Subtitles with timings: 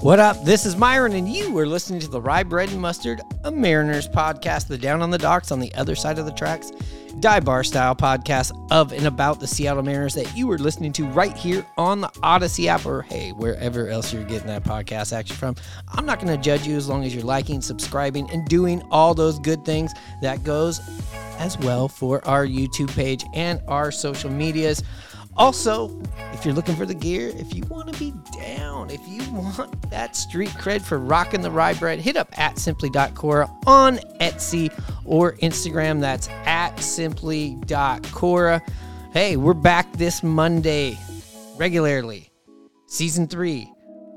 [0.00, 0.44] What up?
[0.44, 4.06] This is Myron, and you are listening to the Rye Bread and Mustard, a Mariners
[4.06, 6.70] podcast, the Down on the Docks on the other side of the tracks,
[7.18, 11.06] dive bar style podcast of and about the Seattle Mariners that you are listening to
[11.06, 15.34] right here on the Audacy app, or hey, wherever else you're getting that podcast action
[15.34, 15.56] from.
[15.88, 19.14] I'm not going to judge you as long as you're liking, subscribing, and doing all
[19.14, 19.92] those good things.
[20.20, 20.80] That goes
[21.38, 24.82] as well for our YouTube page and our social medias.
[25.36, 26.00] Also,
[26.32, 29.90] if you're looking for the gear, if you want to be down, if you want
[29.90, 34.72] that street cred for rocking the rye bread, hit up at simply.cora on Etsy
[35.04, 36.00] or Instagram.
[36.00, 38.62] That's at simply.cora.
[39.12, 40.98] Hey, we're back this Monday
[41.56, 42.30] regularly.
[42.86, 43.70] Season three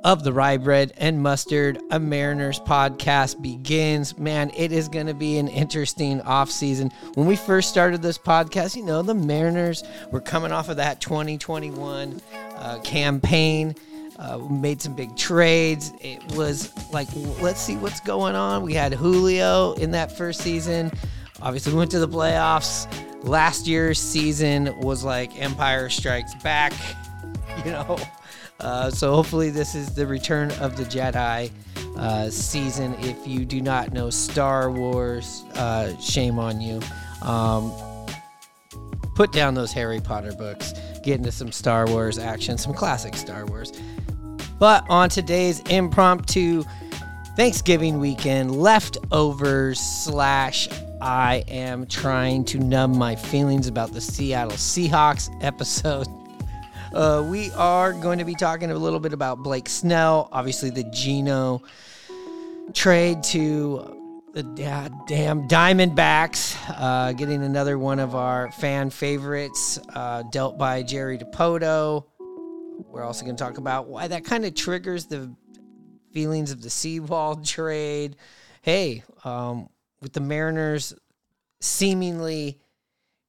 [0.03, 4.17] of the Rye Bread and Mustard, a Mariners podcast begins.
[4.17, 6.91] Man, it is going to be an interesting off season.
[7.15, 11.01] When we first started this podcast, you know, the Mariners were coming off of that
[11.01, 12.21] 2021
[12.55, 13.75] uh, campaign.
[14.17, 15.93] Uh, made some big trades.
[16.01, 17.07] It was like,
[17.41, 18.63] let's see what's going on.
[18.63, 20.91] We had Julio in that first season.
[21.41, 22.85] Obviously, we went to the playoffs.
[23.23, 26.73] Last year's season was like Empire Strikes Back,
[27.65, 27.97] you know.
[28.59, 31.51] Uh, so hopefully this is the return of the Jedi
[31.97, 32.95] uh, season.
[32.99, 36.81] If you do not know Star Wars, uh, shame on you.
[37.21, 37.71] Um,
[39.15, 40.73] put down those Harry Potter books.
[41.03, 43.71] Get into some Star Wars action, some classic Star Wars.
[44.59, 46.63] But on today's impromptu
[47.37, 50.67] Thanksgiving weekend leftovers slash
[51.01, 56.07] I am trying to numb my feelings about the Seattle Seahawks episode.
[56.93, 60.83] Uh, we are going to be talking a little bit about Blake Snell, obviously the
[60.85, 61.61] Geno
[62.73, 64.41] trade to the
[65.07, 72.05] damn Diamondbacks, uh, getting another one of our fan favorites uh, dealt by Jerry Dipoto.
[72.87, 75.31] We're also going to talk about why that kind of triggers the
[76.11, 78.15] feelings of the Sewald trade.
[78.63, 79.69] Hey, um,
[80.01, 80.95] with the Mariners
[81.61, 82.59] seemingly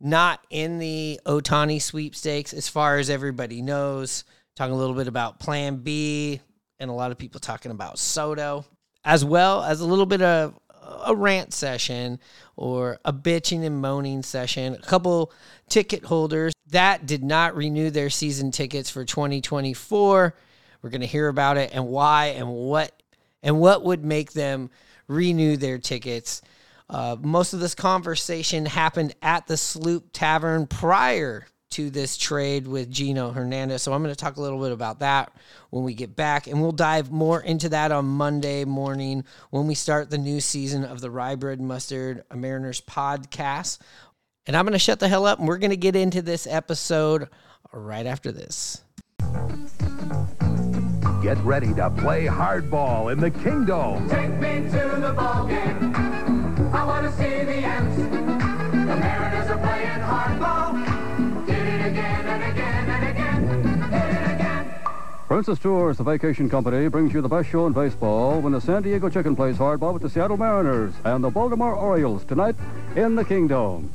[0.00, 4.24] not in the Ohtani sweepstakes, as far as everybody knows.
[4.56, 6.40] Talking a little bit about Plan B,
[6.78, 8.64] and a lot of people talking about Soto,
[9.04, 10.58] as well as a little bit of
[11.06, 12.18] a rant session
[12.56, 14.74] or a bitching and moaning session.
[14.74, 15.32] A couple
[15.68, 20.34] ticket holders that did not renew their season tickets for 2024.
[20.82, 23.02] We're going to hear about it and why and what
[23.42, 24.70] and what would make them
[25.06, 26.42] renew their tickets.
[26.90, 32.90] Uh, most of this conversation happened at the Sloop Tavern prior to this trade with
[32.90, 33.82] Geno Hernandez.
[33.82, 35.32] So I'm going to talk a little bit about that
[35.70, 36.48] when we get back.
[36.48, 40.84] And we'll dive more into that on Monday morning when we start the new season
[40.84, 43.78] of the Rye Bread Mustard Mariners podcast.
[44.46, 46.44] And I'm going to shut the hell up and we're going to get into this
[46.48, 47.28] episode
[47.72, 48.82] right after this.
[51.22, 54.08] Get ready to play hardball in the Kingdome.
[54.08, 55.89] Take me to the ball game.
[56.72, 57.96] I want to see the M's.
[57.96, 61.46] The Mariners are playing hardball.
[61.46, 63.90] Did it again and again and again.
[63.90, 64.74] Did it again.
[65.26, 68.82] Princess Tours, the vacation company, brings you the best show in baseball when the San
[68.82, 72.54] Diego Chicken plays hardball with the Seattle Mariners and the Baltimore Orioles tonight
[72.94, 73.90] in the Kingdome.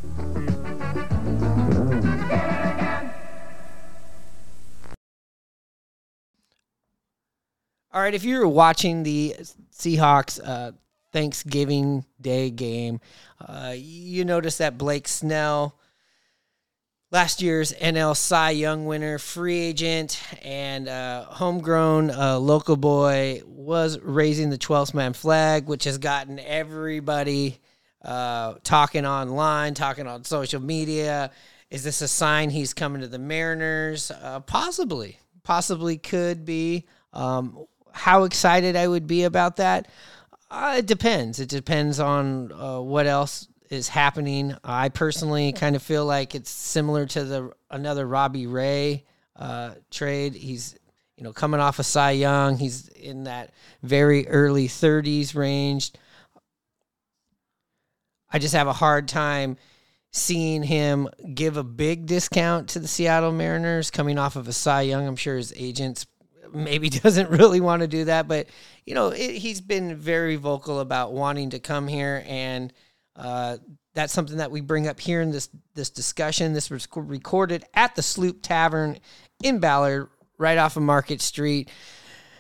[7.94, 9.38] All right, if you were watching the
[9.72, 10.74] Seahawks uh,
[11.16, 13.00] Thanksgiving Day game,
[13.40, 15.80] uh, you notice that Blake Snell,
[17.10, 23.98] last year's NL Cy Young winner, free agent, and uh, homegrown uh, local boy, was
[24.02, 27.62] raising the 12th man flag, which has gotten everybody
[28.04, 31.32] uh, talking online, talking on social media.
[31.70, 34.12] Is this a sign he's coming to the Mariners?
[34.12, 36.84] Uh, possibly, possibly could be.
[37.14, 39.88] Um, how excited I would be about that,
[40.50, 41.40] uh, it depends.
[41.40, 44.56] It depends on uh, what else is happening.
[44.64, 49.06] I personally kind of feel like it's similar to the another Robbie Ray
[49.36, 50.36] uh, trade.
[50.36, 50.76] He's
[51.18, 52.58] you know coming off of Cy Young.
[52.58, 53.52] He's in that
[53.82, 55.92] very early 30s range.
[58.32, 59.58] I just have a hard time
[60.12, 64.84] seeing him give a big discount to the Seattle Mariners coming off of a Cy
[64.84, 65.08] Young.
[65.08, 66.06] I'm sure his agents
[66.56, 68.48] maybe doesn't really want to do that, but
[68.86, 72.74] you know it, he's been very vocal about wanting to come here, and
[73.16, 73.58] uh,
[73.94, 76.54] that's something that we bring up here in this this discussion.
[76.54, 79.00] This was recorded at the Sloop Tavern
[79.44, 81.70] in Ballard, right off of Market Street.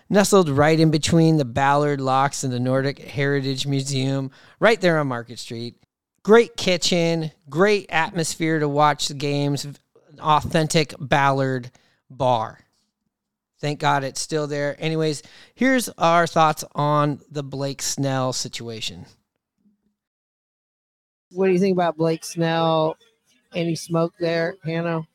[0.07, 4.29] Nestled right in between the Ballard Locks and the Nordic Heritage Museum,
[4.59, 5.77] right there on Market Street.
[6.21, 9.65] Great kitchen, great atmosphere to watch the games,
[10.19, 11.71] authentic Ballard
[12.09, 12.64] bar.
[13.65, 14.75] Thank God it's still there.
[14.77, 15.23] Anyways,
[15.55, 19.07] here's our thoughts on the Blake Snell situation.
[21.31, 22.95] What do you think about Blake Snell?
[23.55, 25.07] Any smoke there, Hannah?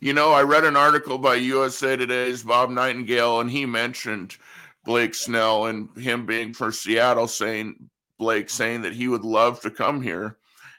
[0.00, 4.36] You know, I read an article by USA Today's Bob Nightingale, and he mentioned
[4.84, 7.88] Blake Snell and him being for Seattle, saying
[8.18, 10.36] Blake saying that he would love to come here.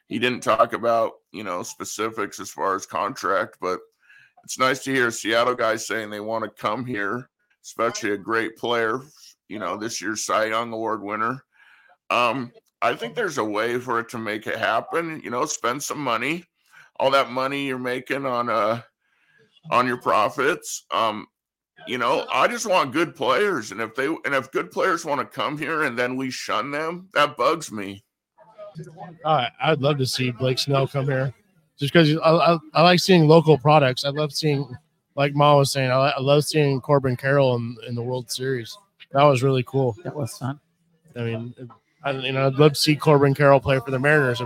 [0.08, 3.80] He didn't talk about, you know, specifics as far as contract, but
[4.44, 7.30] it's nice to hear Seattle guys saying they want to come here,
[7.63, 9.01] especially a great player,
[9.47, 11.44] you know, this year's Cy Young Award winner.
[12.09, 12.51] Um,
[12.81, 15.21] I think there's a way for it to make it happen.
[15.24, 16.45] You know, spend some money,
[17.00, 18.81] all that money you're making on uh
[19.71, 20.85] on your profits.
[20.92, 21.27] Um,
[21.88, 25.19] you know, I just want good players, and if they and if good players want
[25.19, 28.03] to come here and then we shun them, that bugs me.
[29.25, 31.33] I'd love to see Blake Snell come here,
[31.80, 34.06] just because I, I, I, like seeing local products.
[34.06, 34.70] I love seeing,
[35.16, 38.78] like Ma was saying, I, I love seeing Corbin Carroll in, in the World Series.
[39.12, 39.96] That was really cool.
[40.04, 40.60] That was fun.
[41.16, 41.54] I mean,
[42.04, 44.42] I, you know, I'd love to see Corbin Carroll play for the Mariners.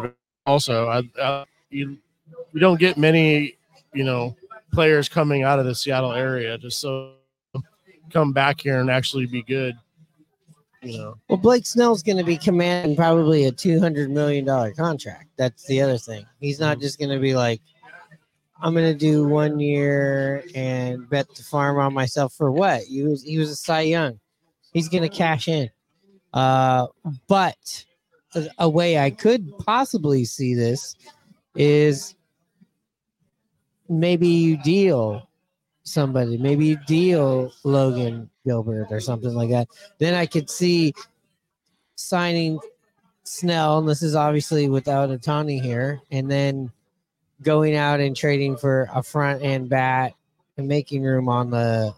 [0.46, 1.98] Also, I, I you,
[2.54, 3.58] you don't get many,
[3.94, 4.36] you know,
[4.72, 7.14] players coming out of the Seattle area just so
[8.12, 9.76] come back here and actually be good.
[10.84, 11.16] You know.
[11.30, 15.30] Well, Blake Snell's going to be commanding probably a two hundred million dollar contract.
[15.38, 16.26] That's the other thing.
[16.40, 17.62] He's not just going to be like,
[18.62, 22.84] I'm going to do one year and bet the farm on myself for what?
[22.84, 24.20] He was he was a Cy Young.
[24.74, 25.70] He's going to cash in.
[26.34, 26.88] Uh,
[27.28, 27.86] but
[28.36, 30.96] a, a way I could possibly see this
[31.56, 32.16] is
[33.88, 35.30] maybe you deal
[35.84, 39.68] somebody, maybe you deal Logan Gilbert or something like that.
[39.98, 40.94] Then I could see
[41.96, 42.60] signing
[43.24, 46.72] Snell, and this is obviously without Ohtani here, and then
[47.42, 50.14] going out and trading for a front end bat
[50.58, 51.94] and making room on the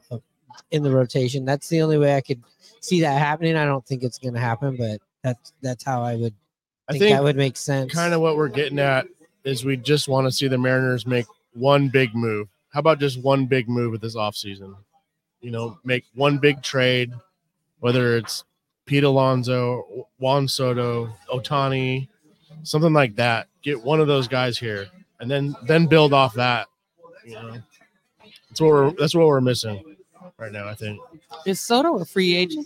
[0.71, 1.45] in the rotation.
[1.45, 2.41] That's the only way I could
[2.79, 3.55] see that happening.
[3.55, 6.33] I don't think it's going to happen, but that's that's how I would.
[6.33, 6.35] Think
[6.89, 7.91] I think that would make sense.
[7.93, 9.07] Kind of what we're getting at
[9.43, 12.47] is we just want to see the Mariners make one big move.
[12.69, 14.75] How about just one big move at this offseason?
[15.45, 17.13] You know, make one big trade,
[17.79, 18.45] whether it's
[18.87, 22.07] Pete Alonso, Juan Soto, Ohtani,
[22.63, 23.47] something like that.
[23.61, 24.87] Get one of those guys here,
[25.19, 26.65] and then then build off that.
[27.23, 27.57] You know,
[28.49, 29.95] that's what we're that's what we're missing
[30.39, 30.67] right now.
[30.67, 30.99] I think.
[31.45, 32.65] Is Soto a free agent?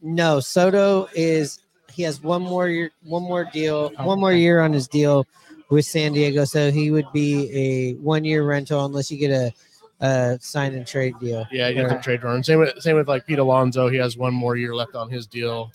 [0.00, 1.60] No, Soto is.
[1.92, 5.26] He has one more year, one more deal, oh, one more year on his deal
[5.68, 6.46] with San Diego.
[6.46, 9.52] So he would be a one year rental unless you get a,
[10.00, 11.46] a sign and trade deal.
[11.50, 12.42] Yeah, you have to trade for him.
[12.42, 13.88] Same with same with like Pete Alonso.
[13.88, 15.72] He has one more year left on his deal.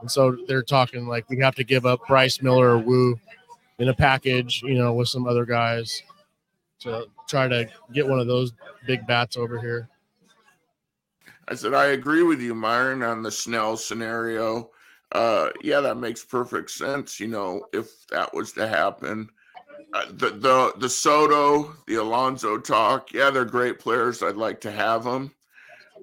[0.00, 3.18] And so they're talking like we have to give up Bryce Miller or Woo
[3.78, 6.02] in a package, you know, with some other guys
[6.80, 8.52] to try to get one of those
[8.86, 9.88] big bats over here.
[11.48, 14.70] I said I agree with you, Myron, on the Snell scenario
[15.12, 17.20] uh, yeah, that makes perfect sense.
[17.20, 19.28] You know, if that was to happen,
[19.92, 24.22] uh, the the the Soto, the Alonso talk, yeah, they're great players.
[24.22, 25.32] I'd like to have them,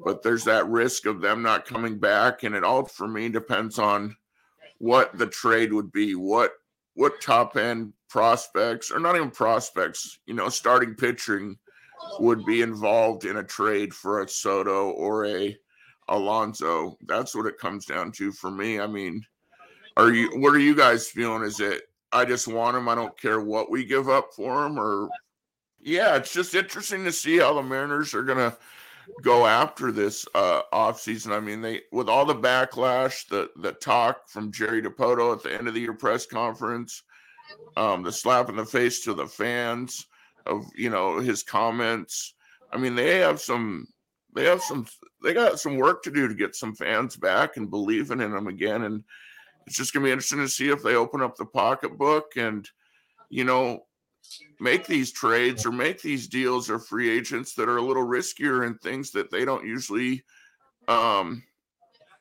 [0.04, 3.80] but there's that risk of them not coming back, and it all for me depends
[3.80, 4.16] on
[4.80, 6.52] what the trade would be, what
[6.94, 11.58] what top end prospects or not even prospects, you know, starting pitching
[12.20, 15.58] would be involved in a trade for a Soto or a
[16.08, 16.98] Alonso.
[17.06, 18.80] That's what it comes down to for me.
[18.80, 19.24] I mean,
[19.98, 21.44] are you what are you guys feeling?
[21.44, 24.80] Is it I just want him, I don't care what we give up for him,
[24.80, 25.10] or
[25.80, 28.58] yeah, it's just interesting to see how the Mariners are gonna
[29.22, 31.32] go after this uh offseason.
[31.32, 35.54] I mean, they with all the backlash, the the talk from Jerry Dipoto at the
[35.54, 37.04] end of the year press conference,
[37.78, 40.08] um, the slap in the face to the fans
[40.46, 42.34] of you know his comments.
[42.72, 43.88] I mean, they have some
[44.34, 44.86] they have some
[45.24, 48.48] they got some work to do to get some fans back and believing in them
[48.48, 48.84] again.
[48.84, 49.04] And
[49.70, 52.68] it's just going to be interesting to see if they open up the pocketbook and,
[53.30, 53.86] you know,
[54.60, 58.66] make these trades or make these deals or free agents that are a little riskier
[58.66, 60.24] and things that they don't usually
[60.88, 61.44] um,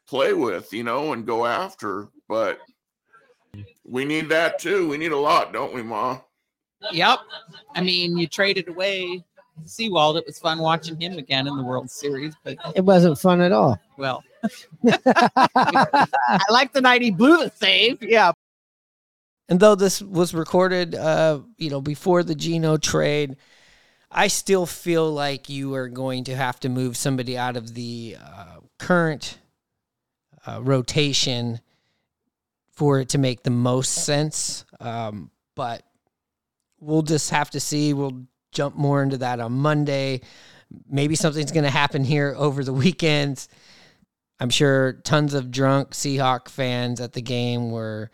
[0.07, 2.09] play with, you know, and go after.
[2.29, 2.59] But
[3.83, 4.87] we need that too.
[4.87, 6.19] We need a lot, don't we, Ma?
[6.93, 7.21] Yep.
[7.75, 9.25] I mean, you traded away
[9.65, 10.19] Sewald.
[10.19, 13.53] It was fun watching him again in the World Series, but It wasn't fun at
[13.53, 13.81] all.
[13.97, 14.23] well,
[14.87, 18.03] I like the night he blew the save.
[18.03, 18.33] Yeah.
[19.49, 23.37] And though this was recorded, uh, you know, before the Geno trade,
[24.11, 28.17] I still feel like you are going to have to move somebody out of the
[28.23, 29.39] uh, current
[30.47, 31.61] uh, rotation
[32.73, 34.65] for it to make the most sense.
[34.81, 35.83] Um, but
[36.81, 37.93] we'll just have to see.
[37.93, 40.21] We'll jump more into that on Monday.
[40.89, 43.47] Maybe something's going to happen here over the weekend.
[44.41, 48.11] I'm sure tons of drunk Seahawk fans at the game were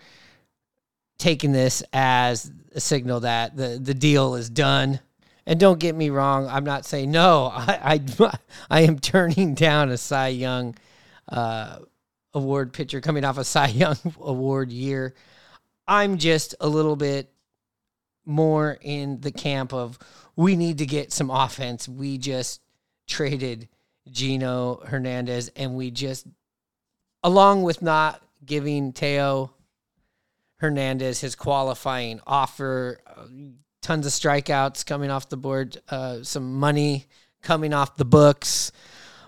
[1.19, 5.01] taking this as a signal that the, the deal is done.
[5.47, 7.47] And don't get me wrong, I'm not saying no.
[7.55, 8.39] I I,
[8.71, 10.75] I am turning down a Cy Young
[11.29, 11.79] uh,
[12.33, 15.15] award pitcher coming off a Cy Young award year.
[15.87, 17.31] I'm just a little bit
[18.25, 19.99] more in the camp of
[20.35, 21.89] we need to get some offense.
[21.89, 22.63] We just
[23.07, 23.69] traded
[24.11, 26.27] Geno Hernandez and we just
[27.23, 29.51] along with not giving Teo
[30.59, 33.27] Hernandez his qualifying offer, uh,
[33.83, 37.07] tons of strikeouts coming off the board, uh, some money
[37.43, 38.73] coming off the books,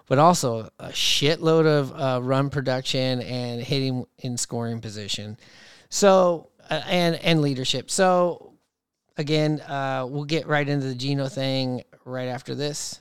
[0.06, 5.37] but also a shitload of uh, run production and hitting in scoring position.
[5.88, 7.90] So uh, and and leadership.
[7.90, 8.54] So
[9.16, 13.00] again, uh, we'll get right into the Geno thing right after this.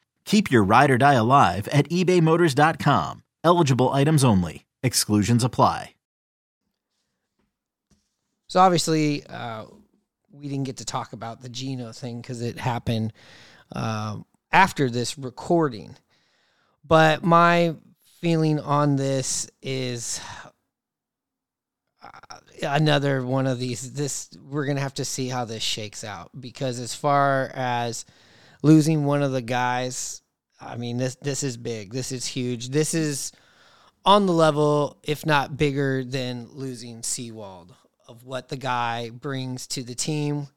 [0.25, 3.23] Keep your ride or die alive at ebaymotors.com.
[3.43, 4.65] Eligible items only.
[4.83, 5.95] Exclusions apply.
[8.47, 9.63] So obviously, uh,
[10.29, 13.13] we didn't get to talk about the Geno thing because it happened
[13.73, 15.95] um, after this recording.
[16.85, 17.75] But my
[18.19, 20.19] feeling on this is
[22.03, 23.93] uh, another one of these.
[23.93, 28.05] This we're gonna have to see how this shakes out because as far as
[28.61, 30.21] losing one of the guys,
[30.59, 31.93] I mean this this is big.
[31.93, 32.69] This is huge.
[32.69, 33.31] This is
[34.05, 37.73] on the level, if not bigger, than losing Sewald
[38.07, 40.47] of what the guy brings to the team.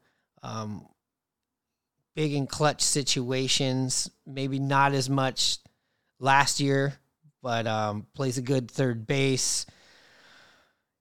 [0.43, 0.87] Um,
[2.15, 5.57] big and clutch situations, maybe not as much
[6.19, 6.95] last year,
[7.41, 9.65] but um, plays a good third base.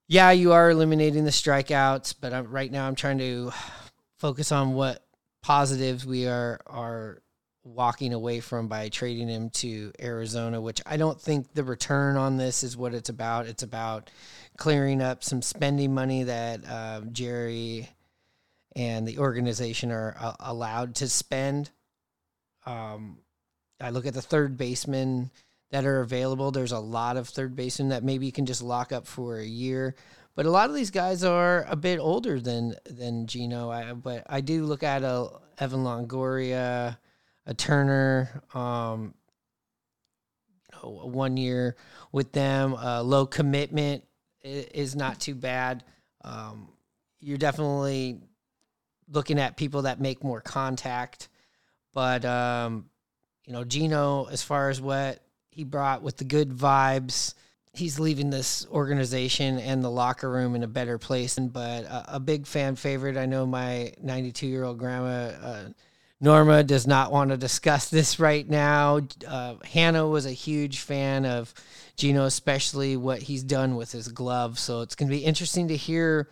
[0.06, 3.52] Yeah, you are eliminating the strikeouts, but I'm, right now I'm trying to
[4.18, 5.03] focus on what
[5.44, 7.18] positives we are are
[7.64, 12.38] walking away from by trading him to Arizona, which I don't think the return on
[12.38, 13.46] this is what it's about.
[13.46, 14.10] It's about
[14.56, 17.90] clearing up some spending money that uh, Jerry
[18.74, 21.70] and the organization are uh, allowed to spend.
[22.64, 23.18] Um,
[23.80, 25.30] I look at the third baseman
[25.70, 26.52] that are available.
[26.52, 29.44] There's a lot of third basemen that maybe you can just lock up for a
[29.44, 29.94] year.
[30.34, 33.70] But a lot of these guys are a bit older than than Geno.
[33.70, 36.98] I, but I do look at a Evan Longoria,
[37.46, 39.14] a Turner, um,
[40.82, 41.76] one year
[42.10, 42.74] with them.
[42.74, 44.04] Uh, low commitment
[44.42, 45.84] is not too bad.
[46.22, 46.68] Um,
[47.20, 48.20] you're definitely
[49.08, 51.28] looking at people that make more contact,
[51.92, 52.86] but um,
[53.46, 57.34] you know, Geno, as far as what he brought with the good vibes,
[57.74, 61.38] he's leaving this organization and the locker room in a better place.
[61.38, 63.16] But a, a big fan favorite.
[63.16, 65.32] I know my 92 year old grandma.
[65.42, 65.68] Uh,
[66.20, 69.00] Norma does not want to discuss this right now.
[69.26, 71.52] Uh, Hannah was a huge fan of
[71.96, 74.58] Geno, especially what he's done with his glove.
[74.58, 76.28] So it's going to be interesting to hear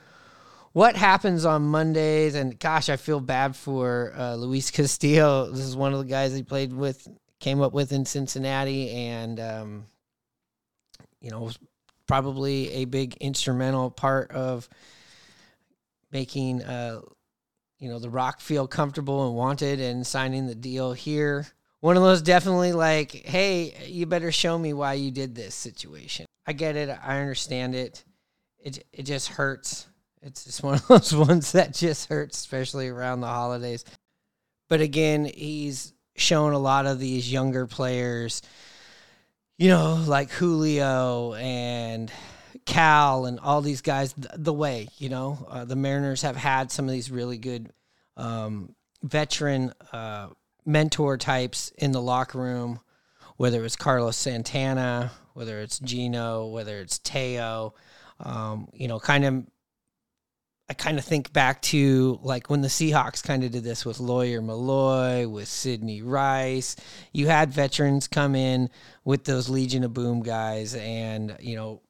[0.73, 2.35] what happens on Mondays.
[2.35, 5.51] And gosh, I feel bad for uh, Luis Castillo.
[5.51, 7.07] This is one of the guys he played with,
[7.39, 9.87] came up with in Cincinnati, and um,
[11.21, 11.51] you know,
[12.07, 14.69] probably a big instrumental part of
[16.11, 17.01] making uh,
[17.79, 21.47] you know the Rock feel comfortable and wanted, and signing the deal here.
[21.81, 26.27] One of those definitely like, hey, you better show me why you did this situation.
[26.47, 26.89] I get it.
[26.89, 28.05] I understand it.
[28.59, 29.87] It it just hurts.
[30.23, 33.85] It's just one of those ones that just hurts, especially around the holidays.
[34.69, 38.43] But again, he's shown a lot of these younger players,
[39.59, 42.11] you know, like Julio and
[42.65, 46.71] Cal and all these guys, th- the way, you know, uh, the Mariners have had
[46.71, 47.71] some of these really good
[48.17, 50.29] um, veteran uh,
[50.65, 52.81] mentor types in the locker room,
[53.37, 57.75] whether it's Carlos Santana, whether it's Geno, whether it's Teo,
[58.21, 59.47] um, you know, kind of
[60.73, 64.01] I kind of think back to like when the Seahawks kind of did this with
[64.01, 66.77] Lawyer Milloy, with Sidney Rice.
[67.13, 68.71] You had veterans come in
[69.05, 71.83] with those Legion of Boom guys, and you know,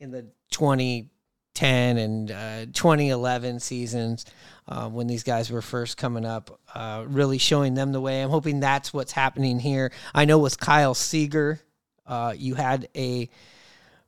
[0.00, 4.24] in the 2010 and uh, 2011 seasons,
[4.68, 8.22] uh, when these guys were first coming up, uh, really showing them the way.
[8.22, 9.92] I'm hoping that's what's happening here.
[10.14, 11.60] I know with Kyle Seager,
[12.06, 13.28] uh, you had a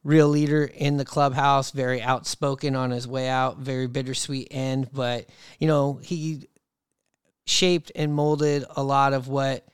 [0.06, 4.88] real leader in the clubhouse, very outspoken on his way out, very bittersweet end.
[4.92, 6.46] But, you know, he
[7.44, 9.66] shaped and molded a lot of what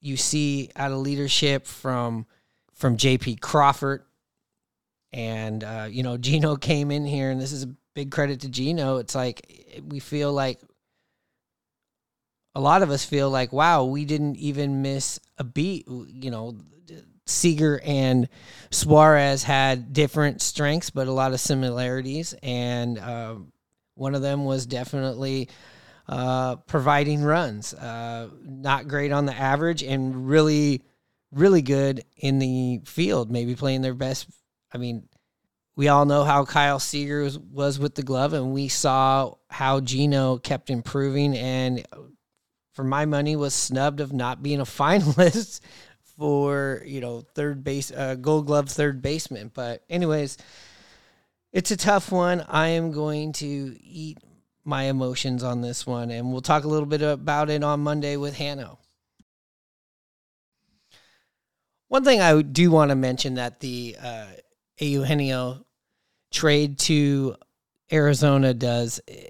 [0.00, 2.26] you see out of leadership from
[2.74, 4.02] from JP Crawford.
[5.10, 8.48] And uh, you know, Geno came in here, and this is a big credit to
[8.50, 8.98] Geno.
[8.98, 10.60] It's like we feel like
[12.54, 15.86] a lot of us feel like, wow, we didn't even miss a beat.
[15.88, 16.58] You know,
[17.26, 18.28] Seager and
[18.70, 22.34] Suarez had different strengths, but a lot of similarities.
[22.42, 23.36] And uh,
[23.94, 25.48] one of them was definitely
[26.08, 27.72] uh, providing runs.
[27.72, 30.82] Uh, not great on the average, and really,
[31.30, 33.30] really good in the field.
[33.30, 34.28] Maybe playing their best.
[34.72, 35.08] I mean,
[35.76, 39.80] we all know how Kyle Seager was, was with the glove, and we saw how
[39.80, 41.36] Geno kept improving.
[41.36, 41.86] And
[42.72, 45.60] for my money, was snubbed of not being a finalist
[46.20, 49.50] for you know third base uh, gold glove third baseman.
[49.54, 50.36] But anyways
[51.50, 52.44] it's a tough one.
[52.46, 53.46] I am going to
[53.82, 54.18] eat
[54.64, 58.16] my emotions on this one and we'll talk a little bit about it on monday
[58.16, 58.78] with hanno
[61.88, 64.26] one thing i do want to mention that the uh,
[64.78, 65.64] eugenio
[66.30, 67.34] trade to
[67.90, 69.28] arizona does eh,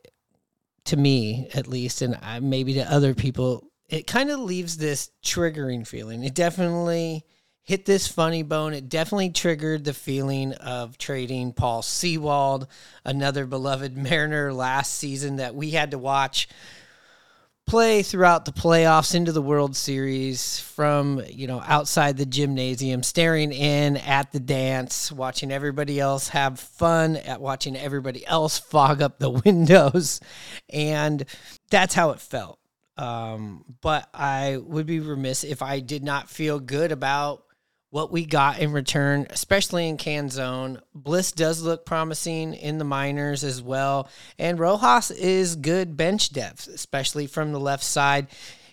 [0.84, 5.10] to me at least and I, maybe to other people it kind of leaves this
[5.22, 6.22] triggering feeling.
[6.22, 7.24] It definitely
[7.64, 8.72] hit this funny bone.
[8.72, 12.68] It definitely triggered the feeling of trading Paul Sewald,
[13.04, 16.48] another beloved Mariner last season that we had to watch
[17.66, 23.52] play throughout the playoffs into the World Series from, you know, outside the gymnasium, staring
[23.52, 29.18] in at the dance, watching everybody else have fun, at watching everybody else fog up
[29.18, 30.20] the windows.
[30.68, 31.24] And
[31.70, 32.59] that's how it felt.
[33.00, 37.44] Um, but I would be remiss if I did not feel good about
[37.88, 40.80] what we got in return, especially in Canzone.
[40.94, 44.08] Bliss does look promising in the minors as well.
[44.38, 48.28] And Rojas is good bench depth, especially from the left side.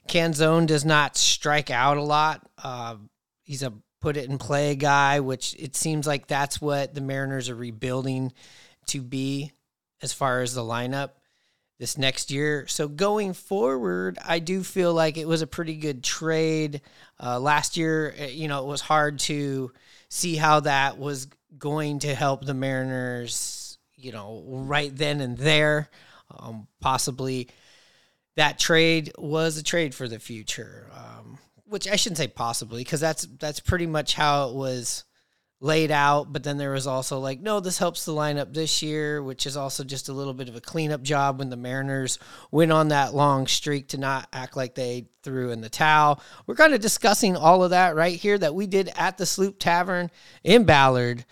[0.10, 2.48] Canzone does not strike out a lot.
[2.62, 2.98] Uh,
[3.44, 7.50] he's a put it in play guy, which it seems like that's what the Mariners
[7.50, 8.34] are rebuilding
[8.88, 9.52] to be
[10.02, 11.12] as far as the lineup
[11.80, 12.66] this next year.
[12.68, 16.82] So going forward, I do feel like it was a pretty good trade.
[17.22, 19.72] Uh, last year, eh, you know, it was hard to
[20.10, 25.90] see how that was going to help the Mariners, you know, right then and there.
[26.40, 27.48] Um, possibly
[28.36, 33.00] that trade was a trade for the future, um, which I shouldn't say possibly because
[33.00, 35.04] that's that's pretty much how it was
[35.60, 39.24] laid out, but then there was also like, no, this helps the lineup this year,
[39.24, 42.20] which is also just a little bit of a cleanup job when the Mariners
[42.52, 46.22] went on that long streak to not act like they threw in the towel.
[46.46, 49.58] We're kind of discussing all of that right here that we did at the Sloop
[49.58, 50.12] Tavern
[50.44, 51.26] in Ballard,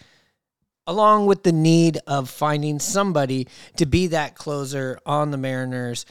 [0.87, 6.05] along with the need of finding somebody to be that closer on the Mariners.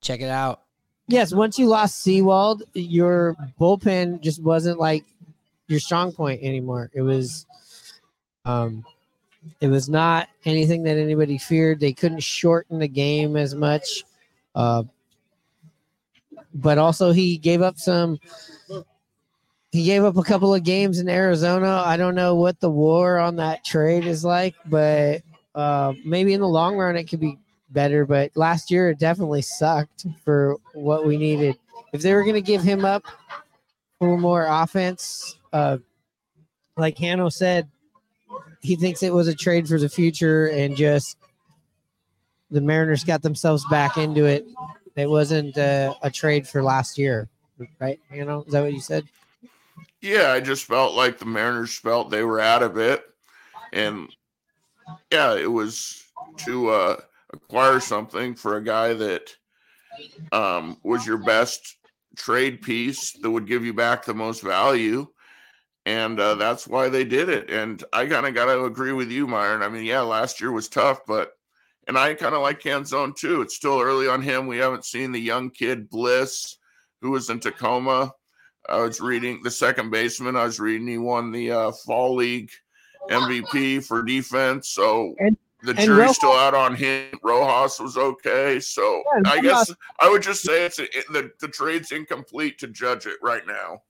[0.00, 0.62] Check it out.
[1.08, 5.04] Yes, once you lost Sewald, your bullpen just wasn't like
[5.68, 6.90] your strong point anymore.
[6.94, 7.46] It was
[8.46, 8.84] um
[9.60, 11.78] it was not anything that anybody feared.
[11.78, 14.04] They couldn't shorten the game as much.
[14.54, 14.84] Uh,
[16.54, 18.18] but also he gave up some
[19.72, 21.82] he gave up a couple of games in Arizona.
[21.84, 25.22] I don't know what the war on that trade is like, but
[25.54, 27.38] uh, maybe in the long run it could be
[27.70, 31.58] better, but last year it definitely sucked for what we needed.
[31.92, 33.04] If they were going to give him up
[33.98, 35.78] for more offense, uh,
[36.76, 37.68] like Hanno said,
[38.66, 41.16] he thinks it was a trade for the future and just
[42.50, 44.44] the Mariners got themselves back into it.
[44.96, 47.28] It wasn't uh, a trade for last year,
[47.78, 48.00] right?
[48.12, 49.04] You know, is that what you said?
[50.00, 53.04] Yeah, I just felt like the Mariners felt they were out of it.
[53.72, 54.14] And
[55.12, 56.04] yeah, it was
[56.38, 56.96] to uh,
[57.32, 59.36] acquire something for a guy that
[60.32, 61.76] um, was your best
[62.16, 65.06] trade piece that would give you back the most value.
[65.86, 67.48] And uh, that's why they did it.
[67.48, 69.62] And I kind of got to agree with you, Myron.
[69.62, 71.30] I mean, yeah, last year was tough, but
[71.86, 73.40] and I kind of like Canzone too.
[73.40, 74.48] It's still early on him.
[74.48, 76.56] We haven't seen the young kid Bliss,
[77.00, 78.12] who was in Tacoma.
[78.68, 80.34] I was reading the second baseman.
[80.34, 82.50] I was reading he won the uh, fall league
[83.08, 84.70] MVP for defense.
[84.70, 87.08] So And- the and jury's Rojas- still out on him.
[87.22, 88.60] Rojas was okay.
[88.60, 92.66] So Yeah, I guess I would just say it's it, the the trade's incomplete to
[92.68, 93.82] judge it right now.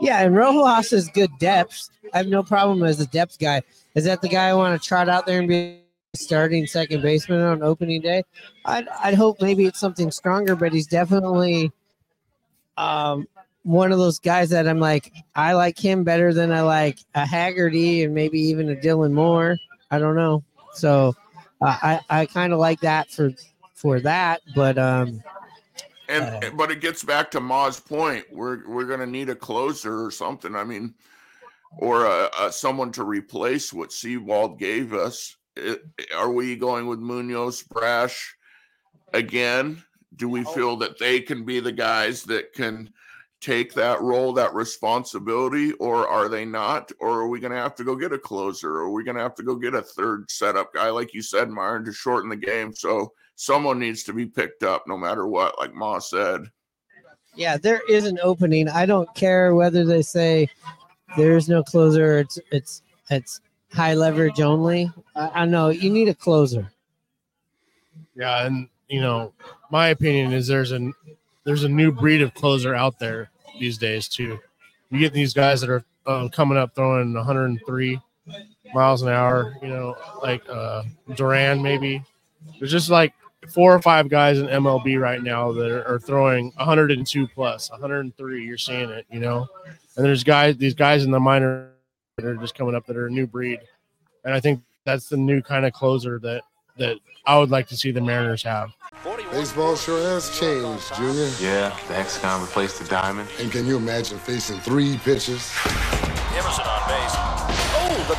[0.00, 1.88] Yeah, and Rojas is good depth.
[2.12, 3.62] I have no problem as a depth guy.
[3.94, 5.80] Is that the guy I want to trot out there and be
[6.14, 8.22] starting second baseman on opening day?
[8.64, 11.72] I'd, I'd hope maybe it's something stronger, but he's definitely
[12.76, 13.26] um,
[13.62, 17.26] one of those guys that I'm like, I like him better than I like a
[17.26, 19.56] Haggerty and maybe even a Dylan Moore.
[19.90, 20.44] I don't know.
[20.74, 21.14] So
[21.60, 23.32] uh, I, I kind of like that for
[23.74, 25.22] for that, but um,
[26.08, 26.40] Uh-huh.
[26.42, 28.24] And but it gets back to Ma's point.
[28.32, 30.54] We're we're gonna need a closer or something.
[30.54, 30.94] I mean,
[31.78, 35.36] or a, a someone to replace what Sewald gave us.
[35.56, 35.82] It,
[36.14, 38.36] are we going with Munoz, Brash
[39.14, 39.82] again?
[40.14, 40.52] Do we oh.
[40.52, 42.90] feel that they can be the guys that can
[43.40, 46.90] take that role, that responsibility, or are they not?
[47.00, 48.76] Or are we going to have to go get a closer?
[48.76, 51.22] Or are we going to have to go get a third setup guy, like you
[51.22, 52.74] said, Myron, to shorten the game?
[52.74, 56.50] So someone needs to be picked up no matter what, like Ma said.
[57.36, 58.68] yeah, there is an opening.
[58.68, 60.48] I don't care whether they say
[61.16, 62.18] there is no closer.
[62.18, 63.40] It's it's it's
[63.72, 64.90] high leverage only.
[65.14, 66.72] I, I know you need a closer.
[68.16, 69.32] Yeah, and you know,
[69.70, 70.90] my opinion is there's a
[71.44, 74.38] there's a new breed of closer out there these days too.
[74.90, 78.00] You get these guys that are um, coming up throwing 103
[78.72, 79.56] miles an hour.
[79.60, 82.02] You know, like uh, Duran maybe.
[82.58, 83.12] There's just like
[83.48, 88.44] four or five guys in MLB right now that are, are throwing 102 plus, 103.
[88.44, 89.46] You're seeing it, you know.
[89.96, 91.70] And there's guys, these guys in the minor
[92.16, 93.60] that are just coming up that are a new breed,
[94.24, 96.42] and I think that's the new kind of closer that
[96.78, 98.70] that I would like to see the Mariners have.
[99.32, 101.30] Baseball sure has changed, Junior.
[101.40, 103.28] Yeah, the hexagon replaced the diamond.
[103.40, 105.52] And can you imagine facing three pitches?
[106.34, 106.85] Emerson on base.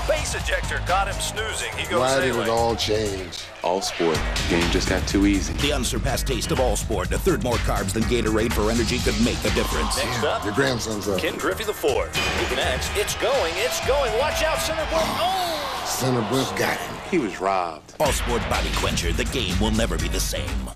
[0.01, 1.71] The base ejector got him snoozing.
[1.77, 2.47] He goes Why did sailing.
[2.47, 3.39] it all change?
[3.63, 4.19] All sport.
[4.49, 5.53] Game just got too easy.
[5.53, 7.11] The unsurpassed taste of all sport.
[7.11, 9.97] A third more carbs than Gatorade for energy could make a difference.
[9.97, 11.19] Next up, Your grandson's up.
[11.19, 12.15] Ken Griffey the fourth.
[12.39, 12.89] He connects.
[12.95, 13.53] It's going.
[13.57, 14.11] It's going.
[14.17, 15.03] Watch out, center point.
[15.05, 15.81] Oh.
[15.81, 15.85] oh!
[15.87, 16.95] Center Brent got him.
[17.09, 17.95] He was robbed.
[17.99, 19.11] All sport body quencher.
[19.13, 20.69] The game will never be the same.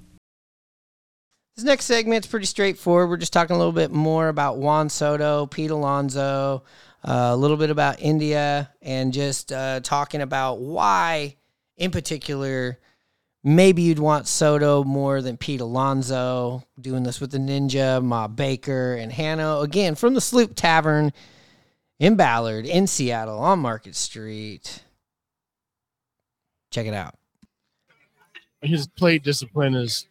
[1.56, 3.10] This next segment's pretty straightforward.
[3.10, 6.64] We're just talking a little bit more about Juan Soto, Pete Alonso,
[7.04, 11.36] a little bit about India, and just uh, talking about why,
[11.78, 12.78] in particular,
[13.44, 16.64] maybe you'd want Soto more than Pete Alonso.
[16.80, 19.62] Doing this with the Ninja, Ma Baker, and Hanno.
[19.62, 21.12] Again, from the Sloop Tavern
[22.00, 24.84] in Ballard, in Seattle, on Market Street.
[26.72, 27.16] Check it out.
[28.62, 30.08] his plate discipline is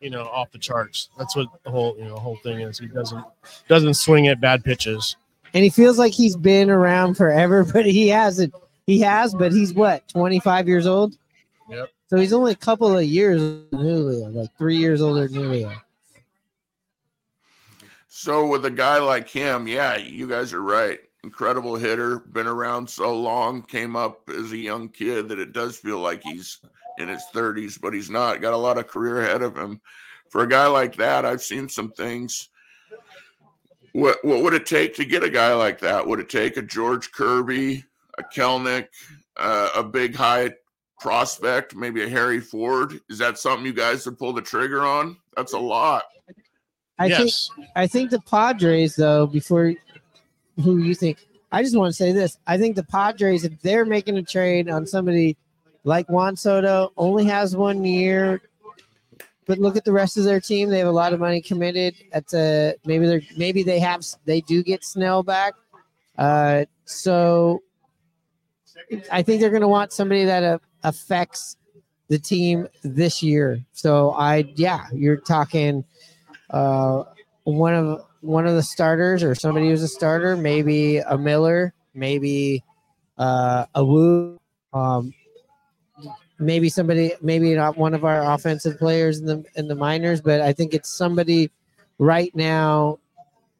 [0.00, 2.86] you know off the charts that's what the whole you know whole thing is he
[2.88, 3.24] doesn't
[3.68, 5.16] doesn't swing at bad pitches
[5.54, 8.54] And he feels like he's been around forever, but he hasn't.
[8.86, 11.16] He has, but he's what, 25 years old?
[11.70, 11.88] Yep.
[12.08, 15.72] So he's only a couple of years Julio, like three years older than Julio.
[18.08, 21.00] So with a guy like him, yeah, you guys are right.
[21.24, 25.78] Incredible hitter, been around so long, came up as a young kid that it does
[25.78, 26.58] feel like he's
[26.98, 28.40] in his 30s, but he's not.
[28.40, 29.80] Got a lot of career ahead of him.
[30.28, 32.50] For a guy like that, I've seen some things.
[33.92, 36.06] What what would it take to get a guy like that?
[36.06, 37.84] Would it take a George Kirby,
[38.18, 38.88] a Kelenic,
[39.36, 40.52] uh, a big high
[40.98, 42.98] prospect, maybe a Harry Ford?
[43.10, 45.16] Is that something you guys would pull the trigger on?
[45.36, 46.04] That's a lot.
[46.98, 47.50] I Yes.
[47.54, 49.74] think I think the Padres though, before
[50.62, 51.18] who you think
[51.52, 52.38] I just want to say this.
[52.46, 55.36] I think the Padres, if they're making a trade on somebody
[55.84, 58.40] like Juan Soto, only has one year.
[59.46, 60.68] But look at the rest of their team.
[60.68, 61.94] They have a lot of money committed.
[62.12, 65.54] At a maybe they're maybe they have they do get Snell back.
[66.16, 67.62] Uh, so
[69.10, 71.56] I think they're going to want somebody that uh, affects
[72.08, 73.64] the team this year.
[73.72, 75.84] So I yeah, you're talking
[76.50, 77.04] uh
[77.44, 82.62] one of one of the starters or somebody who's a starter, maybe a Miller, maybe
[83.18, 84.38] uh a Woo,
[84.72, 85.14] um
[86.42, 90.40] maybe somebody maybe not one of our offensive players in the in the minors, but
[90.40, 91.50] I think it's somebody
[91.98, 92.98] right now.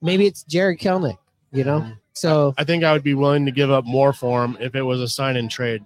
[0.01, 1.19] Maybe it's Jarred Kelenic,
[1.53, 1.81] you know.
[1.81, 1.99] Mm.
[2.13, 4.83] So I think I would be willing to give up more for him if it
[4.83, 5.85] was a sign and trade.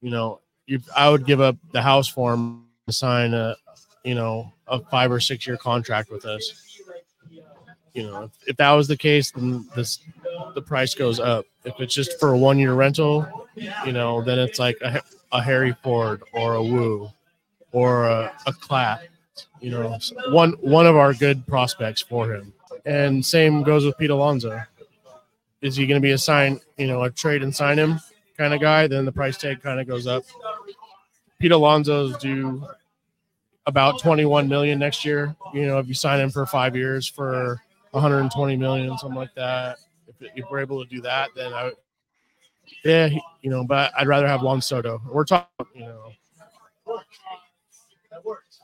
[0.00, 3.56] You know, if I would give up the house for him to sign a,
[4.02, 6.63] you know, a five or six year contract with us.
[7.94, 10.00] You know, if, if that was the case, then this
[10.54, 11.46] the price goes up.
[11.64, 15.00] If it's just for a one year rental, you know, then it's like a,
[15.32, 17.10] a Harry Ford or a Woo
[17.72, 19.02] or a, a Clap.
[19.60, 22.52] You know, one one of our good prospects for him.
[22.84, 24.60] And same goes with Pete Alonso.
[25.62, 27.98] Is he going to be a sign, you know, a trade and sign him
[28.36, 28.86] kind of guy?
[28.86, 30.24] Then the price tag kind of goes up.
[31.38, 32.66] Pete Alonso's due
[33.66, 35.34] about 21 million next year.
[35.54, 37.62] You know, if you sign him for five years for
[37.94, 39.78] 120 million, something like that.
[40.08, 41.74] If, if we're able to do that, then I, would-
[42.84, 43.08] yeah,
[43.42, 45.00] you know, but I'd rather have Juan Soto.
[45.10, 46.12] We're talking, you know,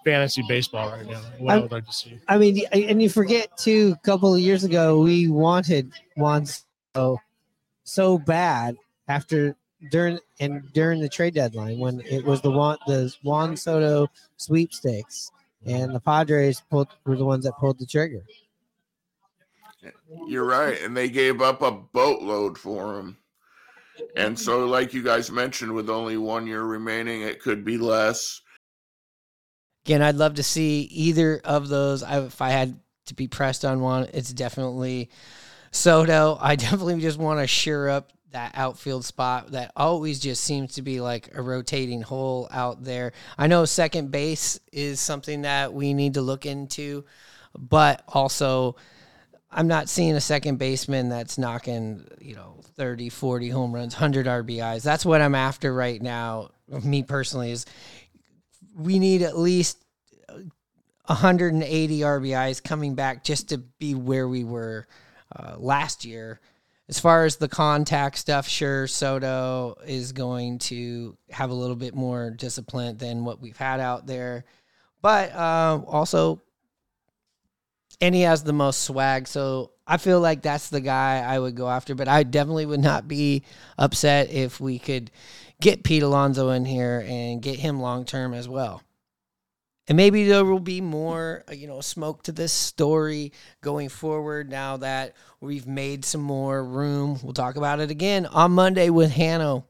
[0.04, 1.20] fantasy baseball right now.
[1.38, 2.18] What I, I'm- would like to see.
[2.28, 3.94] I mean, and you forget too.
[3.96, 7.20] A couple of years ago, we wanted Juan Soto
[7.84, 8.76] so bad
[9.08, 9.56] after
[9.90, 15.30] during and during the trade deadline when it was the Juan the Juan Soto sweepstakes,
[15.66, 18.22] and the Padres pulled were the ones that pulled the trigger.
[20.26, 23.16] You're right, and they gave up a boatload for him.
[24.16, 28.40] And so, like you guys mentioned, with only one year remaining, it could be less.
[29.84, 32.02] Again, I'd love to see either of those.
[32.02, 35.10] I, if I had to be pressed on one, it's definitely
[35.70, 36.38] Soto.
[36.40, 40.82] I definitely just want to shore up that outfield spot that always just seems to
[40.82, 43.12] be like a rotating hole out there.
[43.36, 47.04] I know second base is something that we need to look into,
[47.58, 48.76] but also
[49.52, 54.26] I'm not seeing a second baseman that's knocking, you know, 30, 40 home runs, 100
[54.26, 54.82] RBIs.
[54.82, 56.50] That's what I'm after right now.
[56.84, 57.66] Me personally is
[58.76, 59.84] we need at least
[61.06, 64.86] 180 RBIs coming back just to be where we were
[65.34, 66.40] uh, last year.
[66.88, 71.94] As far as the contact stuff, sure, Soto is going to have a little bit
[71.94, 74.44] more discipline than what we've had out there.
[75.02, 76.40] But uh, also,
[78.00, 79.28] and he has the most swag.
[79.28, 81.94] So I feel like that's the guy I would go after.
[81.94, 83.42] But I definitely would not be
[83.78, 85.10] upset if we could
[85.60, 88.82] get Pete Alonso in here and get him long term as well.
[89.88, 94.48] And maybe there will be more, uh, you know, smoke to this story going forward
[94.48, 97.18] now that we've made some more room.
[97.22, 99.66] We'll talk about it again on Monday with Hanno.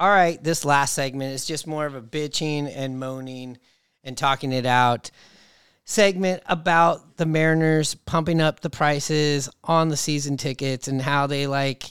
[0.00, 3.58] All right, this last segment is just more of a bitching and moaning
[4.02, 5.10] and talking it out
[5.84, 11.46] segment about the Mariners pumping up the prices on the season tickets and how they
[11.46, 11.84] like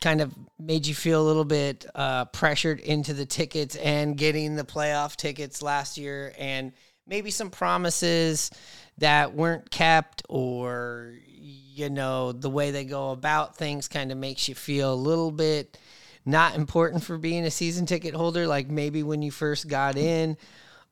[0.00, 4.56] kind of made you feel a little bit uh, pressured into the tickets and getting
[4.56, 6.72] the playoff tickets last year and
[7.06, 8.50] maybe some promises
[8.96, 14.48] that weren't kept or you know the way they go about things kind of makes
[14.48, 15.76] you feel a little bit
[16.24, 18.46] not important for being a season ticket holder.
[18.46, 20.36] Like maybe when you first got in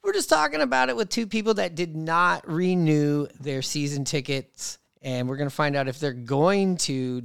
[0.03, 4.79] we're just talking about it with two people that did not renew their season tickets
[5.03, 7.23] and we're going to find out if they're going to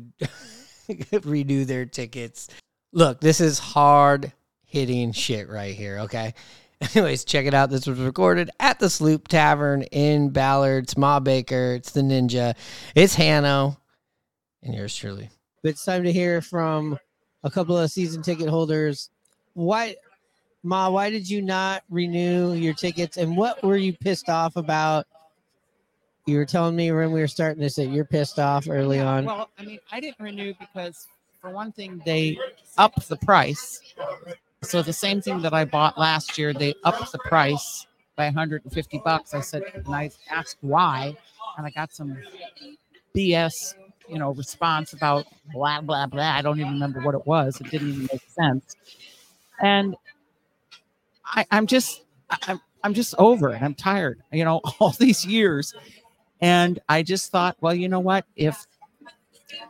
[1.23, 2.49] renew their tickets.
[2.91, 4.31] Look, this is hard
[4.65, 6.33] hitting shit right here, okay?
[6.95, 7.69] Anyways, check it out.
[7.69, 10.83] This was recorded at the Sloop Tavern in Ballard.
[10.83, 11.75] It's Ma Baker.
[11.75, 12.55] It's the Ninja.
[12.95, 13.77] It's Hanno.
[14.61, 15.29] And yours truly.
[15.63, 16.97] It's time to hear from
[17.43, 19.09] a couple of season ticket holders.
[19.53, 19.95] Why,
[20.63, 20.89] Ma?
[20.89, 23.17] Why did you not renew your tickets?
[23.17, 25.05] And what were you pissed off about?
[26.25, 29.11] You were telling me when we were starting this that you're pissed off early Yeah,
[29.11, 29.25] on.
[29.25, 31.07] Well, I mean, I didn't renew because,
[31.41, 32.37] for one thing, they
[32.77, 33.93] upped the price.
[34.61, 39.01] So the same thing that I bought last year, they upped the price by 150
[39.03, 39.33] bucks.
[39.33, 41.13] I said, and I asked why,
[41.57, 42.17] and I got some
[43.13, 43.75] BS,
[44.07, 46.31] you know, response about blah blah blah.
[46.31, 47.59] I don't even remember what it was.
[47.59, 48.77] It didn't even make sense.
[49.61, 49.95] And
[51.25, 52.03] I, I'm just,
[52.47, 53.61] I'm, I'm just over it.
[53.61, 54.21] I'm tired.
[54.31, 55.73] You know, all these years,
[56.41, 58.25] and I just thought, well, you know what?
[58.35, 58.67] If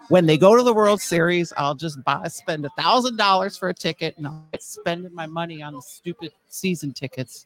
[0.10, 3.70] when they go to the World Series, I'll just buy spend a thousand dollars for
[3.70, 7.46] a ticket, and I'll spending my money on the stupid season tickets,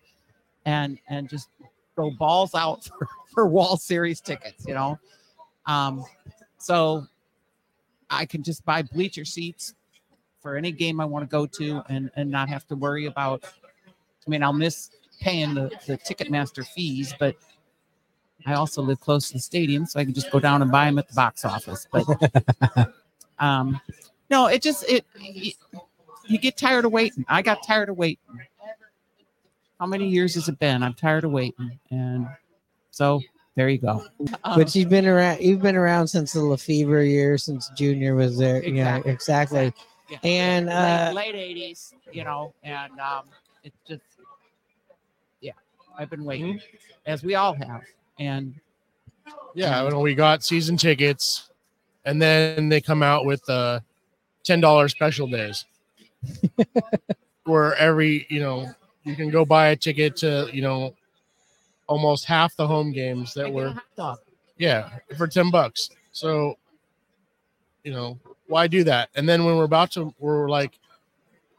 [0.66, 1.50] and and just
[1.96, 4.66] go balls out for, for World Series tickets.
[4.68, 5.00] You know,
[5.66, 6.06] um,
[6.58, 7.06] so
[8.10, 9.74] I can just buy bleacher seats
[10.42, 13.44] for any game I want to go to and and not have to worry about.
[14.28, 14.90] I mean, I'll miss
[15.22, 17.36] paying the the Ticketmaster fees, but
[18.46, 20.86] I also live close to the stadium, so I can just go down and buy
[20.86, 21.88] them at the box office.
[21.92, 22.06] But
[23.40, 23.80] um,
[24.30, 25.56] no, it just it, it
[26.28, 27.26] you get tired of waiting.
[27.28, 28.24] I got tired of waiting.
[29.80, 30.84] How many years has it been?
[30.84, 32.28] I'm tired of waiting, and
[32.92, 33.22] so
[33.56, 34.06] there you go.
[34.44, 35.42] Um, but you've been around.
[35.42, 38.64] You've been around since the Lefebvre year, since Junior was there.
[38.64, 39.74] Yeah, exactly.
[40.10, 40.18] Yeah.
[40.24, 43.26] And uh, late eighties, you know, and um,
[43.64, 44.17] it's just yeah,
[45.98, 46.76] I've been waiting, mm-hmm.
[47.06, 47.82] as we all have,
[48.20, 48.54] and
[49.54, 51.50] Yeah, when we got season tickets,
[52.06, 53.84] and then they come out with the
[54.44, 55.66] ten dollars special days,
[57.44, 58.72] where every you know
[59.04, 60.94] you can go buy a ticket to you know
[61.88, 63.74] almost half the home games that were
[64.58, 65.90] yeah for ten bucks.
[66.12, 66.58] So
[67.84, 69.10] you know why do that?
[69.16, 70.78] And then when we're about to we're like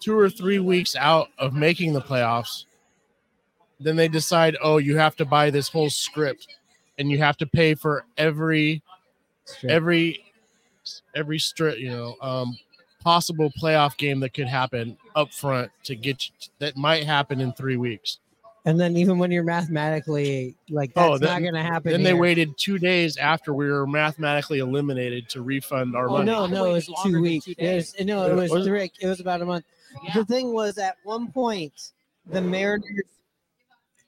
[0.01, 2.65] two or three weeks out of making the playoffs,
[3.81, 6.49] then they decide oh you have to buy this whole script
[6.99, 8.83] and you have to pay for every
[9.69, 10.25] every
[11.15, 12.57] every strip you know um
[13.03, 17.53] possible playoff game that could happen up front to get you, that might happen in
[17.53, 18.19] three weeks
[18.65, 21.93] and then even when you're mathematically like that's oh then, not going to happen.
[21.93, 26.27] then they waited two days after we were mathematically eliminated to refund our Oh money
[26.27, 27.47] no, no, it was two weeks.
[27.47, 28.93] It was, no, it was was three.
[29.01, 29.65] It was about a month.
[30.15, 31.93] The thing was, at one point,
[32.27, 33.05] the Mariners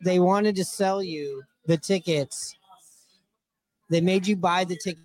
[0.03, 2.57] they wanted to sell you the tickets.
[3.89, 5.05] They made you buy the ticket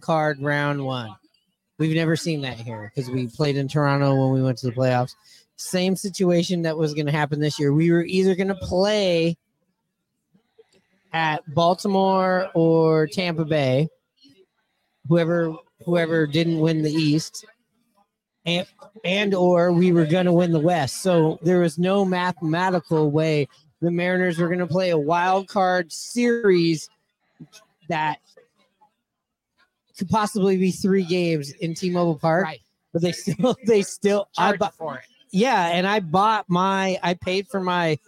[0.00, 1.14] card round one.
[1.78, 4.72] We've never seen that here because we played in Toronto when we went to the
[4.72, 5.14] playoffs.
[5.56, 7.72] Same situation that was going to happen this year.
[7.72, 9.36] We were either going to play
[11.12, 13.88] at Baltimore or Tampa Bay,
[15.08, 17.44] whoever whoever didn't win the East,
[18.44, 18.66] and
[19.04, 21.02] and or we were going to win the West.
[21.02, 23.48] So there was no mathematical way
[23.84, 26.88] the Mariners were going to play a wild card series
[27.88, 28.18] that
[29.98, 32.44] could possibly be three games in T-Mobile Park.
[32.44, 32.60] Right.
[32.92, 35.04] But they still they still I bought for it.
[35.30, 37.98] yeah, and I bought my I paid for my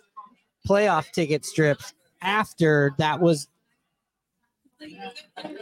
[0.66, 3.48] playoff ticket strips after that was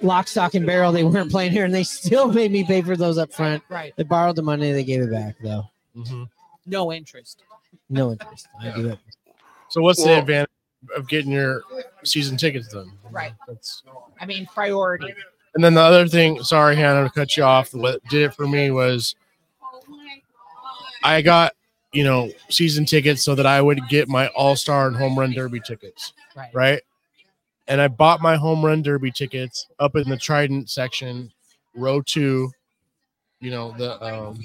[0.02, 0.92] lock, stock, and barrel.
[0.92, 3.62] They weren't playing here, and they still made me pay for those up front.
[3.68, 3.94] Right.
[3.96, 5.64] They borrowed the money, they gave it back though.
[5.96, 6.24] Mm-hmm.
[6.66, 7.42] No interest.
[7.88, 8.48] No interest.
[8.60, 8.98] I do it.
[9.68, 10.50] So what's the advantage
[10.96, 11.62] of getting your
[12.04, 13.32] season tickets then Right.
[13.48, 13.82] That's,
[14.20, 15.14] I mean, priority.
[15.54, 18.46] and then the other thing sorry hannah to cut you off what did it for
[18.46, 19.14] me was
[21.02, 21.52] i got
[21.92, 25.60] you know season tickets so that i would get my all-star and home run derby
[25.60, 26.50] tickets Right.
[26.54, 26.82] right
[27.68, 31.30] and i bought my home run derby tickets up in the trident section
[31.74, 32.50] row two
[33.40, 34.42] you know the um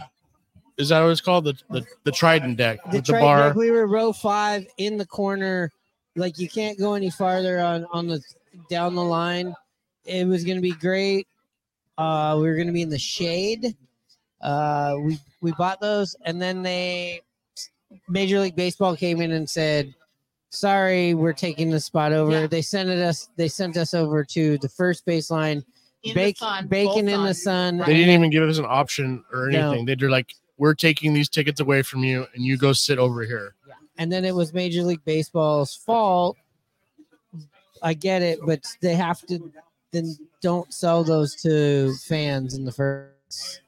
[0.80, 3.56] is that what it's called the the, the trident deck The with the bar deck,
[3.56, 5.72] we were row five in the corner.
[6.16, 8.22] Like you can't go any farther on on the
[8.70, 9.54] down the line.
[10.06, 11.28] It was gonna be great.
[11.98, 13.76] Uh, we were gonna be in the shade.
[14.42, 17.22] Uh, we we bought those, and then they
[18.08, 19.94] Major League Baseball came in and said,
[20.50, 23.30] "Sorry, we're taking the spot over." They sent us.
[23.36, 25.58] They sent us over to the first baseline,
[26.04, 27.78] In the bake, sun, bacon full in the sun.
[27.80, 27.88] sun.
[27.88, 29.72] they didn't even give us an option or No.
[29.74, 33.24] anything they're like we're taking these tickets away from you and you go sit over
[33.24, 33.56] here
[34.00, 36.38] and then it was Major League Baseball's fault.
[37.84, 39.52] I get it, but they have to
[39.92, 43.62] then don't sell those to fans in the first.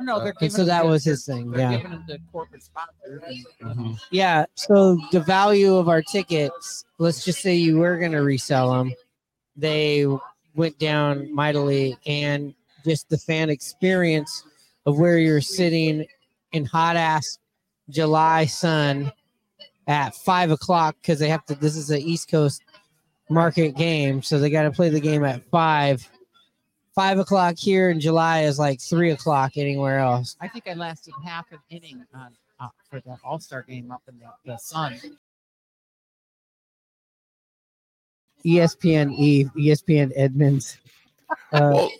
[0.00, 1.54] No, they're And so that was his thing.
[1.54, 3.22] Yeah, giving them to corporate sponsors.
[3.60, 3.92] and- mm-hmm.
[4.10, 4.44] yeah.
[4.54, 8.92] So the value of our tickets, let's just say you were going to resell them,
[9.56, 10.06] they
[10.54, 12.54] went down mightily, and
[12.84, 14.44] just the fan experience
[14.88, 16.06] of where you're sitting
[16.52, 17.38] in hot ass
[17.90, 19.12] July sun
[19.86, 21.54] at five o'clock because they have to.
[21.54, 22.62] This is a East Coast
[23.28, 26.08] market game, so they got to play the game at five.
[26.94, 30.36] Five o'clock here in July is like three o'clock anywhere else.
[30.40, 34.02] I think I lasted half an inning on uh, for that All Star game up
[34.08, 34.98] in the, the sun.
[38.44, 40.78] ESPN Eve, ESPN Edmonds.
[41.30, 41.90] Uh, well,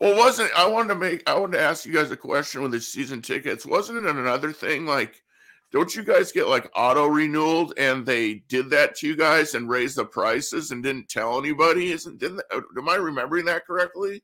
[0.00, 2.72] well, wasn't I wanted to make I wanted to ask you guys a question with
[2.72, 3.66] the season tickets.
[3.66, 5.22] Wasn't it another thing like?
[5.72, 9.68] Don't you guys get like auto renewed and they did that to you guys and
[9.68, 11.90] raised the prices and didn't tell anybody?
[11.90, 14.22] Isn't didn't am I remembering that correctly?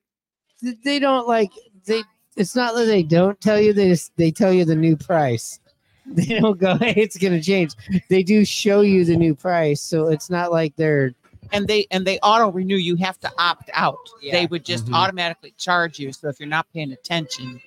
[0.85, 1.53] they don't like
[1.87, 2.03] they.
[2.37, 5.59] It's not that they don't tell you; they just they tell you the new price.
[6.05, 7.75] They don't go, "Hey, it's gonna change."
[8.09, 11.15] They do show you the new price, so it's not like they're
[11.53, 12.77] and they and they auto renew.
[12.77, 13.99] You have to opt out.
[14.23, 14.95] They would just Mhm.
[14.95, 16.13] automatically charge you.
[16.13, 17.61] So if you're not paying attention,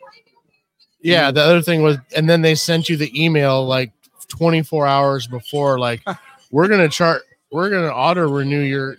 [1.02, 3.92] Yeah, the other thing was, and then they sent you the email like
[4.28, 6.02] 24 hours before, like,
[6.52, 7.22] we're gonna chart,
[7.52, 8.98] we're gonna auto renew your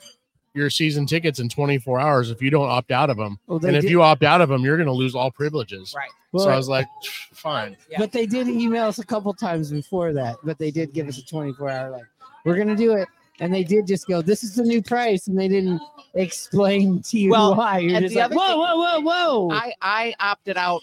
[0.54, 3.38] your season tickets in 24 hours if you don't opt out of them.
[3.46, 5.92] Well, they and if you opt out of them, you're gonna lose all privileges.
[5.96, 6.08] Right.
[6.34, 6.86] so Well- I was like,
[7.34, 7.76] fine.
[7.98, 10.36] But they did email us a couple times before that.
[10.44, 12.04] But they did give us a 24 hour like,
[12.44, 13.08] we're gonna do it.
[13.40, 15.80] And they did just go, this is the new price, and they didn't
[16.14, 17.78] explain to you Well, why.
[17.78, 19.50] You're just like, whoa, whoa, whoa, whoa.
[19.54, 20.82] I I opted out,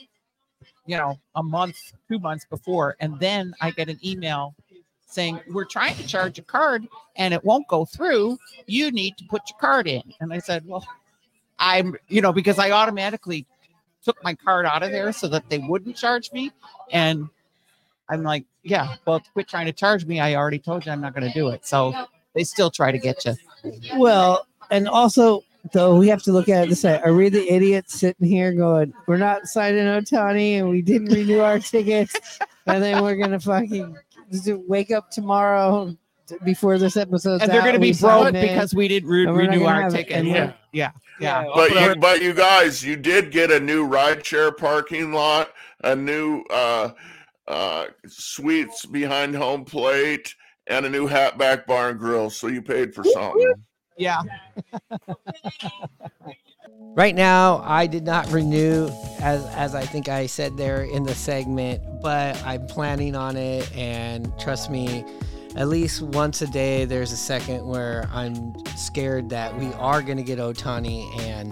[0.86, 1.78] you know, a month,
[2.08, 4.56] two months before, and then I get an email
[5.06, 6.88] saying we're trying to charge a card
[7.18, 8.38] and it won't go through.
[8.66, 10.02] You need to put your card in.
[10.20, 10.84] And I said, well,
[11.60, 13.46] I'm, you know, because I automatically
[14.04, 16.52] took my card out of there so that they wouldn't charge me,
[16.92, 17.30] and
[18.10, 20.20] I'm like, yeah, well, quit trying to charge me.
[20.20, 21.66] I already told you I'm not going to do it.
[21.66, 21.94] So
[22.34, 23.36] they still try to get you.
[23.96, 27.50] Well, and also though we have to look at it this way: Are we the
[27.50, 32.84] idiots sitting here going, "We're not signing Ohtani, and we didn't renew our tickets," and
[32.84, 33.96] then we're gonna fucking
[34.68, 35.96] wake up tomorrow
[36.44, 39.90] before this episode, and they're going to be broke because we didn't re- renew our
[39.90, 40.26] ticket.
[40.26, 40.54] Yeah.
[40.72, 41.46] Yeah, yeah.
[41.54, 45.52] But you, but you guys, you did get a new rideshare parking lot,
[45.84, 46.92] a new uh,
[47.48, 50.34] uh, suites behind home plate,
[50.68, 52.30] and a new Hatback bar and grill.
[52.30, 53.54] So you paid for something.
[53.98, 54.22] Yeah.
[56.96, 58.88] Right now, I did not renew,
[59.20, 63.76] as as I think I said there in the segment, but I'm planning on it.
[63.76, 65.04] And trust me,
[65.56, 70.18] at least once a day, there's a second where I'm scared that we are going
[70.18, 71.52] to get Ohtani and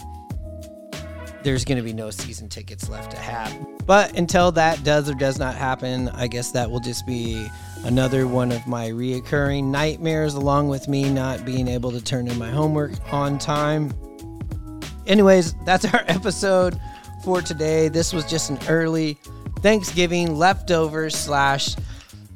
[1.42, 3.52] there's going to be no season tickets left to have.
[3.88, 7.48] But until that does or does not happen, I guess that will just be
[7.84, 12.38] another one of my reoccurring nightmares, along with me not being able to turn in
[12.38, 13.94] my homework on time.
[15.08, 16.80] Anyways, that's our episode
[17.24, 17.88] for today.
[17.88, 19.18] This was just an early
[19.60, 21.76] Thanksgiving leftovers slash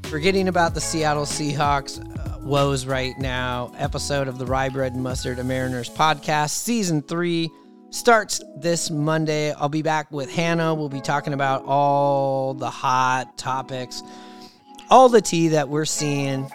[0.04, 5.02] forgetting about the Seattle Seahawks uh, woes right now episode of the Rye Bread and
[5.02, 6.52] Mustard of Mariners podcast.
[6.52, 7.50] Season three
[7.89, 9.52] starts this Monday.
[9.54, 10.76] I'll be back with Hannah.
[10.76, 14.04] We'll be talking about all the hot topics,
[14.90, 16.50] all the tea that we're seeing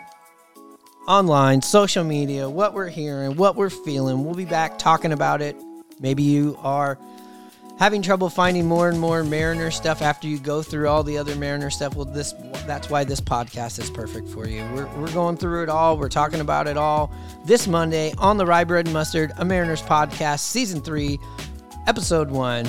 [1.08, 4.24] online, social media, what we're hearing, what we're feeling.
[4.24, 5.56] We'll be back talking about it.
[5.98, 6.98] Maybe you are
[7.78, 11.34] having trouble finding more and more Mariner stuff after you go through all the other
[11.34, 11.96] Mariner stuff.
[11.96, 12.32] Well, this
[12.66, 14.62] that's why this podcast is perfect for you.
[14.74, 15.96] We're, we're going through it all.
[15.98, 17.10] We're talking about it all
[17.44, 21.18] this Monday on the Rye Bread and Mustard, a Mariners podcast, season three,
[21.86, 22.68] episode one,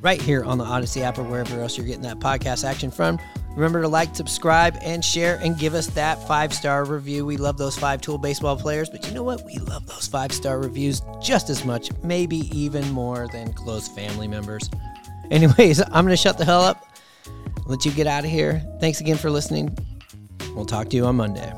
[0.00, 3.18] right here on the Audacy app or wherever else you're getting that podcast action from.
[3.58, 7.26] Remember to like, subscribe, and share, and give us that five star review.
[7.26, 9.44] We love those five tool baseball players, but you know what?
[9.44, 14.28] We love those five star reviews just as much, maybe even more than close family
[14.28, 14.70] members.
[15.32, 16.86] Anyways, I'm going to shut the hell up,
[17.66, 18.62] let you get out of here.
[18.80, 19.76] Thanks again for listening.
[20.54, 21.52] We'll talk to you on Monday.